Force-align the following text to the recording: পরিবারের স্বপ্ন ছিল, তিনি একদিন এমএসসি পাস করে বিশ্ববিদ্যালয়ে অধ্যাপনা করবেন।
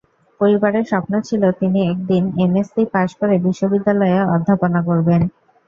পরিবারের 0.39 0.85
স্বপ্ন 0.85 1.13
ছিল, 1.27 1.43
তিনি 1.59 1.79
একদিন 1.91 2.23
এমএসসি 2.43 2.81
পাস 2.93 3.09
করে 3.19 3.35
বিশ্ববিদ্যালয়ে 3.45 4.17
অধ্যাপনা 4.35 4.79
করবেন। 4.87 5.21